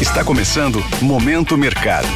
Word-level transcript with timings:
Está 0.00 0.24
começando 0.24 0.78
Momento 1.02 1.58
Mercado. 1.58 2.06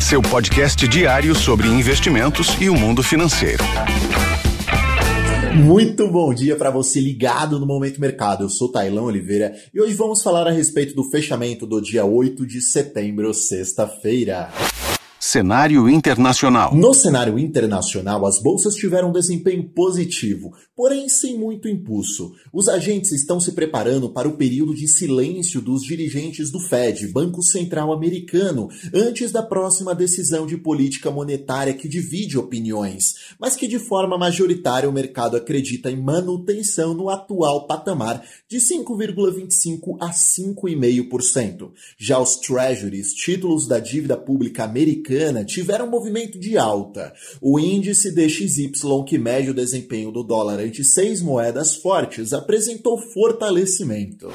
Seu 0.00 0.22
podcast 0.22 0.88
diário 0.88 1.34
sobre 1.34 1.68
investimentos 1.68 2.56
e 2.58 2.70
o 2.70 2.74
mundo 2.74 3.02
financeiro. 3.02 3.62
Muito 5.54 6.08
bom 6.08 6.32
dia 6.32 6.56
para 6.56 6.70
você 6.70 7.00
ligado 7.00 7.60
no 7.60 7.66
Momento 7.66 8.00
Mercado. 8.00 8.44
Eu 8.44 8.48
sou 8.48 8.72
Tailão 8.72 9.04
Oliveira 9.04 9.54
e 9.74 9.82
hoje 9.82 9.92
vamos 9.92 10.22
falar 10.22 10.48
a 10.48 10.50
respeito 10.50 10.94
do 10.94 11.04
fechamento 11.04 11.66
do 11.66 11.78
dia 11.78 12.06
8 12.06 12.46
de 12.46 12.62
setembro, 12.62 13.34
sexta-feira. 13.34 14.48
Cenário 15.26 15.88
internacional. 15.88 16.74
No 16.74 16.92
cenário 16.92 17.38
internacional, 17.38 18.26
as 18.26 18.38
bolsas 18.42 18.74
tiveram 18.74 19.08
um 19.08 19.12
desempenho 19.12 19.64
positivo, 19.70 20.52
porém 20.76 21.08
sem 21.08 21.38
muito 21.38 21.66
impulso. 21.66 22.34
Os 22.52 22.68
agentes 22.68 23.10
estão 23.10 23.40
se 23.40 23.52
preparando 23.52 24.10
para 24.10 24.28
o 24.28 24.36
período 24.36 24.74
de 24.74 24.86
silêncio 24.86 25.62
dos 25.62 25.82
dirigentes 25.82 26.50
do 26.50 26.60
Fed, 26.60 27.08
Banco 27.08 27.42
Central 27.42 27.90
Americano, 27.90 28.68
antes 28.92 29.32
da 29.32 29.42
próxima 29.42 29.94
decisão 29.94 30.46
de 30.46 30.58
política 30.58 31.10
monetária 31.10 31.72
que 31.72 31.88
divide 31.88 32.36
opiniões, 32.36 33.14
mas 33.40 33.56
que 33.56 33.66
de 33.66 33.78
forma 33.78 34.18
majoritária 34.18 34.90
o 34.90 34.92
mercado 34.92 35.38
acredita 35.38 35.90
em 35.90 35.96
manutenção 35.96 36.92
no 36.92 37.08
atual 37.08 37.66
patamar 37.66 38.22
de 38.46 38.58
5,25 38.58 39.96
a 39.98 40.10
5,5%. 40.10 41.72
Já 41.96 42.18
os 42.18 42.36
Treasuries, 42.36 43.14
títulos 43.14 43.66
da 43.66 43.78
dívida 43.78 44.18
pública 44.18 44.64
americana, 44.64 45.13
americana 45.14 45.44
tiveram 45.44 45.86
um 45.86 45.90
movimento 45.90 46.36
de 46.38 46.56
alta. 46.58 47.12
O 47.40 47.58
índice 47.58 48.12
DXY, 48.12 48.70
que 49.06 49.16
mede 49.18 49.48
o 49.50 49.54
desempenho 49.54 50.10
do 50.10 50.24
dólar 50.24 50.58
ante 50.58 50.82
seis 50.84 51.22
moedas 51.22 51.76
fortes, 51.76 52.32
apresentou 52.32 52.98
fortalecimento. 52.98 54.32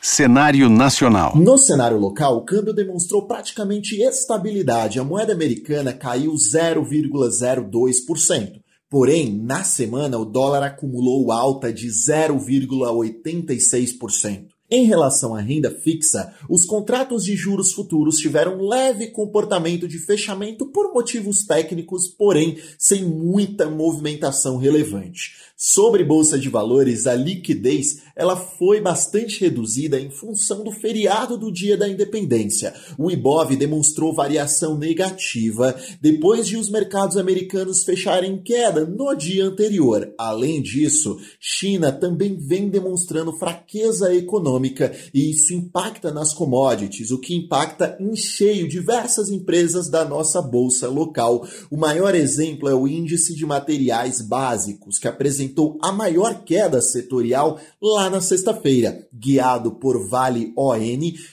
Cenário 0.00 0.68
nacional. 0.68 1.36
No 1.36 1.58
cenário 1.58 1.98
local, 1.98 2.36
o 2.36 2.44
câmbio 2.44 2.74
demonstrou 2.74 3.26
praticamente 3.26 4.00
estabilidade. 4.00 5.00
A 5.00 5.04
moeda 5.04 5.32
americana 5.32 5.92
caiu 5.92 6.34
0,02%. 6.34 8.60
Porém, 8.90 9.34
na 9.34 9.64
semana, 9.64 10.18
o 10.18 10.26
dólar 10.26 10.62
acumulou 10.62 11.32
alta 11.32 11.72
de 11.72 11.88
0,86%. 11.88 14.48
Em 14.70 14.86
relação 14.86 15.34
à 15.34 15.40
renda 15.40 15.70
fixa, 15.70 16.34
os 16.48 16.64
contratos 16.64 17.24
de 17.24 17.36
juros 17.36 17.72
futuros 17.72 18.16
tiveram 18.16 18.56
um 18.56 18.66
leve 18.66 19.08
comportamento 19.08 19.86
de 19.86 19.98
fechamento 19.98 20.66
por 20.66 20.92
motivos 20.92 21.44
técnicos, 21.44 22.08
porém 22.08 22.58
sem 22.78 23.04
muita 23.04 23.68
movimentação 23.68 24.56
relevante. 24.56 25.36
Sobre 25.66 26.04
bolsa 26.04 26.38
de 26.38 26.50
valores, 26.50 27.06
a 27.06 27.14
liquidez 27.14 28.02
ela 28.14 28.36
foi 28.36 28.82
bastante 28.82 29.40
reduzida 29.40 29.98
em 29.98 30.10
função 30.10 30.62
do 30.62 30.70
feriado 30.70 31.38
do 31.38 31.50
Dia 31.50 31.74
da 31.74 31.88
Independência. 31.88 32.74
O 32.98 33.10
Ibov 33.10 33.56
demonstrou 33.56 34.14
variação 34.14 34.76
negativa 34.76 35.74
depois 36.02 36.46
de 36.46 36.58
os 36.58 36.68
mercados 36.68 37.16
americanos 37.16 37.82
fecharem 37.82 38.42
queda 38.42 38.84
no 38.84 39.14
dia 39.14 39.46
anterior. 39.46 40.12
Além 40.18 40.60
disso, 40.60 41.18
China 41.40 41.90
também 41.90 42.36
vem 42.36 42.68
demonstrando 42.68 43.32
fraqueza 43.32 44.14
econômica 44.14 44.94
e 45.14 45.30
isso 45.30 45.54
impacta 45.54 46.12
nas 46.12 46.34
commodities, 46.34 47.10
o 47.10 47.18
que 47.18 47.34
impacta 47.34 47.96
em 47.98 48.14
cheio 48.14 48.68
diversas 48.68 49.30
empresas 49.30 49.88
da 49.88 50.04
nossa 50.04 50.42
bolsa 50.42 50.88
local. 50.88 51.48
O 51.70 51.78
maior 51.78 52.14
exemplo 52.14 52.68
é 52.68 52.74
o 52.74 52.86
índice 52.86 53.34
de 53.34 53.46
materiais 53.46 54.20
básicos, 54.20 54.98
que 54.98 55.08
apresenta 55.08 55.53
apresentou 55.54 55.78
a 55.80 55.92
maior 55.92 56.42
queda 56.44 56.80
setorial 56.80 57.58
lá 57.80 58.10
na 58.10 58.20
sexta-feira, 58.20 59.06
guiado 59.12 59.72
por 59.72 60.08
Vale 60.08 60.52
ON, 60.56 60.76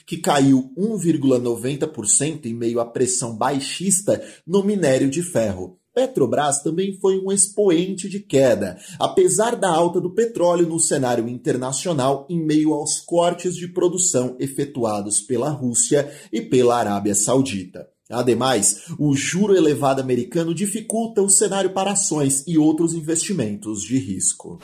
que 0.06 0.18
caiu 0.18 0.70
1,90% 0.78 2.46
em 2.46 2.54
meio 2.54 2.80
à 2.80 2.86
pressão 2.86 3.36
baixista 3.36 4.22
no 4.46 4.62
minério 4.62 5.10
de 5.10 5.22
ferro. 5.22 5.76
Petrobras 5.94 6.62
também 6.62 6.98
foi 7.00 7.18
um 7.18 7.30
expoente 7.30 8.08
de 8.08 8.20
queda, 8.20 8.78
apesar 8.98 9.56
da 9.56 9.68
alta 9.68 10.00
do 10.00 10.14
petróleo 10.14 10.66
no 10.66 10.80
cenário 10.80 11.28
internacional 11.28 12.26
em 12.30 12.42
meio 12.42 12.72
aos 12.72 12.98
cortes 13.00 13.54
de 13.54 13.68
produção 13.68 14.34
efetuados 14.40 15.20
pela 15.20 15.50
Rússia 15.50 16.10
e 16.32 16.40
pela 16.40 16.78
Arábia 16.78 17.14
Saudita. 17.14 17.86
Ademais, 18.12 18.82
o 18.98 19.14
juro 19.14 19.56
elevado 19.56 20.00
americano 20.00 20.54
dificulta 20.54 21.22
o 21.22 21.30
cenário 21.30 21.70
para 21.70 21.92
ações 21.92 22.44
e 22.46 22.58
outros 22.58 22.94
investimentos 22.94 23.82
de 23.82 23.98
risco 23.98 24.60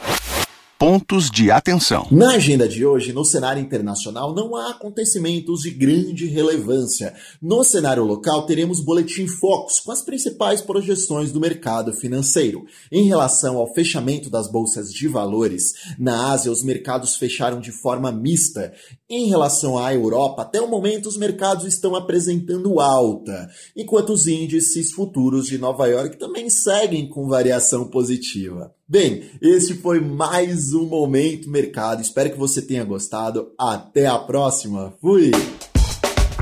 pontos 0.79 1.29
de 1.29 1.51
atenção. 1.51 2.07
Na 2.09 2.35
agenda 2.37 2.69
de 2.69 2.87
hoje, 2.87 3.13
no 3.13 3.25
cenário 3.25 3.61
internacional, 3.61 4.33
não 4.33 4.55
há 4.55 4.71
acontecimentos 4.71 5.63
de 5.63 5.71
grande 5.73 6.27
relevância. 6.27 7.15
No 7.43 7.65
cenário 7.65 8.05
local, 8.05 8.47
teremos 8.47 8.81
boletim 8.81 9.27
Focus 9.27 9.81
com 9.81 9.91
as 9.91 10.03
principais 10.03 10.61
projeções 10.61 11.33
do 11.33 11.41
mercado 11.41 11.93
financeiro. 11.93 12.65
Em 12.93 13.09
relação 13.09 13.57
ao 13.57 13.75
fechamento 13.75 14.31
das 14.31 14.49
bolsas 14.49 14.93
de 14.93 15.09
valores, 15.09 15.75
na 15.99 16.31
Ásia 16.31 16.53
os 16.53 16.63
mercados 16.63 17.17
fecharam 17.17 17.61
de 17.61 17.73
forma 17.73 18.13
mista. 18.13 18.73
Em 19.11 19.27
relação 19.29 19.77
à 19.77 19.93
Europa, 19.93 20.43
até 20.43 20.61
o 20.61 20.69
momento 20.69 21.09
os 21.09 21.17
mercados 21.17 21.67
estão 21.67 21.97
apresentando 21.97 22.79
alta, 22.79 23.51
enquanto 23.77 24.11
os 24.13 24.29
índices 24.29 24.93
futuros 24.93 25.47
de 25.47 25.59
Nova 25.59 25.89
York 25.89 26.17
também 26.19 26.49
seguem 26.49 27.09
com 27.09 27.27
variação 27.27 27.89
positiva. 27.89 28.78
Bem, 28.91 29.25
esse 29.43 29.75
foi 29.75 30.01
mais 30.01 30.73
um 30.73 30.87
Momento 30.87 31.51
Mercado. 31.51 32.01
Espero 32.01 32.31
que 32.31 32.39
você 32.39 32.63
tenha 32.63 32.83
gostado. 32.85 33.49
Até 33.59 34.07
a 34.07 34.19
próxima. 34.19 34.95
Fui! 34.99 35.31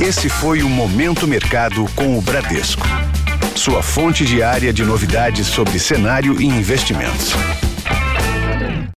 Esse 0.01 0.29
foi 0.29 0.63
o 0.63 0.69
Momento 0.69 1.27
Mercado 1.27 1.85
com 1.97 2.17
o 2.17 2.23
Bradesco. 2.23 2.87
Sua 3.57 3.83
fonte 3.83 4.25
diária 4.25 4.73
de 4.73 4.85
novidades 4.85 5.49
sobre 5.49 5.77
cenário 5.81 6.41
e 6.41 6.45
investimentos. 6.45 7.33